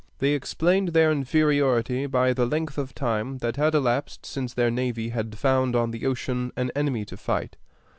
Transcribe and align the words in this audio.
They 0.17 0.31
explained 0.33 0.89
their 0.93 1.11
inferiority 1.11 2.07
by 2.07 2.33
the 2.33 2.47
length 2.47 2.79
of 2.79 2.95
time 2.95 3.37
that 3.37 3.55
had 3.57 3.75
elapsed 3.75 4.25
since 4.25 4.51
their 4.51 4.71
navy 4.71 5.09
had 5.09 5.37
found 5.37 5.75
on 5.75 5.91
the 5.91 6.07
ocean 6.07 6.51
an 6.57 6.71
enemy 6.75 7.05
to 7.05 7.15
fight. 7.17 7.55